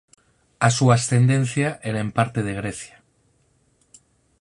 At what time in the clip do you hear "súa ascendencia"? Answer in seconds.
0.77-1.69